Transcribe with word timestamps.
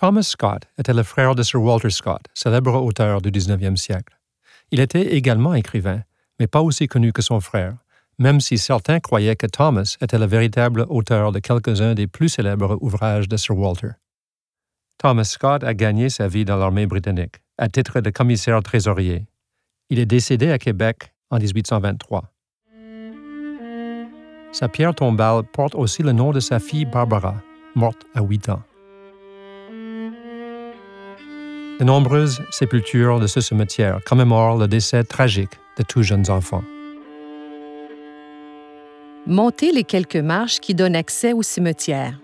Thomas 0.00 0.22
Scott 0.22 0.62
était 0.78 0.94
le 0.94 1.02
frère 1.02 1.34
de 1.34 1.42
Sir 1.42 1.60
Walter 1.60 1.90
Scott, 1.90 2.22
célèbre 2.32 2.80
auteur 2.80 3.20
du 3.20 3.32
19e 3.32 3.74
siècle. 3.74 4.16
Il 4.70 4.78
était 4.78 5.16
également 5.16 5.54
écrivain, 5.54 6.02
mais 6.38 6.46
pas 6.46 6.60
aussi 6.60 6.86
connu 6.86 7.12
que 7.12 7.20
son 7.20 7.40
frère, 7.40 7.74
même 8.16 8.38
si 8.40 8.58
certains 8.58 9.00
croyaient 9.00 9.34
que 9.34 9.48
Thomas 9.48 9.96
était 10.00 10.20
le 10.20 10.26
véritable 10.26 10.86
auteur 10.88 11.32
de 11.32 11.40
quelques-uns 11.40 11.94
des 11.94 12.06
plus 12.06 12.28
célèbres 12.28 12.78
ouvrages 12.80 13.28
de 13.28 13.36
Sir 13.36 13.58
Walter. 13.58 13.90
Thomas 14.98 15.24
Scott 15.24 15.64
a 15.64 15.74
gagné 15.74 16.10
sa 16.10 16.28
vie 16.28 16.44
dans 16.44 16.58
l'armée 16.58 16.86
britannique, 16.86 17.42
à 17.56 17.68
titre 17.68 18.00
de 18.00 18.10
commissaire 18.10 18.62
trésorier. 18.62 19.26
Il 19.90 19.98
est 19.98 20.06
décédé 20.06 20.52
à 20.52 20.58
Québec 20.58 21.12
en 21.30 21.38
1823. 21.38 22.22
Sa 24.52 24.68
pierre 24.68 24.94
tombale 24.94 25.42
porte 25.42 25.74
aussi 25.74 26.04
le 26.04 26.12
nom 26.12 26.30
de 26.30 26.38
sa 26.38 26.60
fille 26.60 26.84
Barbara, 26.84 27.34
morte 27.74 28.06
à 28.14 28.22
8 28.22 28.50
ans. 28.50 28.62
De 31.78 31.84
nombreuses 31.84 32.42
sépultures 32.50 33.20
de 33.20 33.28
ce 33.28 33.40
cimetière 33.40 34.00
commémorent 34.04 34.58
le 34.58 34.66
décès 34.66 35.04
tragique 35.04 35.60
de 35.78 35.84
tous 35.84 36.02
jeunes 36.02 36.28
enfants. 36.28 36.64
Montez 39.26 39.70
les 39.70 39.84
quelques 39.84 40.16
marches 40.16 40.58
qui 40.58 40.74
donnent 40.74 40.96
accès 40.96 41.32
au 41.32 41.42
cimetière. 41.42 42.18